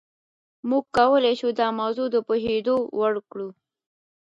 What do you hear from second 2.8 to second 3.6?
وړ کړو.